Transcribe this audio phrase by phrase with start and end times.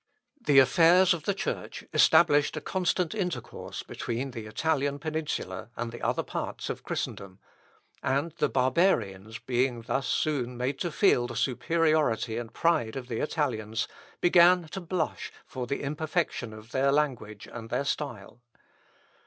[0.43, 6.01] The affairs of the Church established a constant intercourse between the Italian Peninsula and the
[6.01, 7.37] other parts of Christendom,
[8.01, 13.19] and the barbarians being thus soon made to feel the superiority and pride of the
[13.19, 13.87] Italians,
[14.21, 18.41] began to blush for the imperfection of their language and their style.